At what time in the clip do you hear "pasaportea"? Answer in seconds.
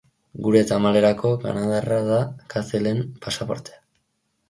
3.27-3.83